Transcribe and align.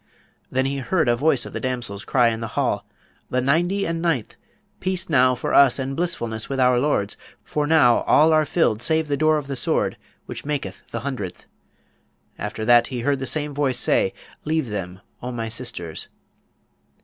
Then 0.51 0.65
he 0.65 0.79
heard 0.79 1.07
a 1.07 1.15
voice 1.15 1.45
of 1.45 1.53
the 1.53 1.59
damsels 1.59 2.05
cry 2.05 2.29
in 2.29 2.39
the 2.39 2.47
hall, 2.57 2.87
'The 3.29 3.41
ninety 3.41 3.85
and 3.85 4.01
ninth! 4.01 4.35
Peace 4.79 5.07
now 5.09 5.35
for 5.35 5.53
us 5.53 5.77
and 5.77 5.95
blissfulness 5.95 6.49
with 6.49 6.59
our 6.59 6.79
lords, 6.79 7.17
for 7.43 7.67
now 7.67 7.97
all 8.07 8.33
are 8.33 8.43
filled 8.43 8.81
save 8.81 9.07
the 9.07 9.15
door 9.15 9.37
of 9.37 9.45
the 9.45 9.55
Sword, 9.55 9.97
which 10.25 10.43
maketh 10.43 10.81
the 10.89 11.01
hundredth.' 11.01 11.45
After 12.39 12.65
that 12.65 12.87
he 12.87 13.01
heard 13.01 13.19
the 13.19 13.27
same 13.27 13.53
voice 13.53 13.77
say, 13.77 14.11
'Leave 14.43 14.69
them, 14.69 15.01
O 15.21 15.31
my 15.31 15.49
sisters!' 15.49 16.07